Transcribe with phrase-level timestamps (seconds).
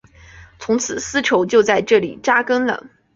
[0.57, 2.87] 从此丝绸就在这里扎根了。